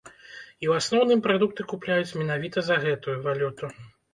І 0.13 0.65
ў 0.69 0.77
асноўным 0.83 1.21
прадукты 1.27 1.67
купляюць 1.73 2.17
менавіта 2.23 2.57
за 2.71 2.81
гэтую 2.87 3.17
валюту. 3.29 3.75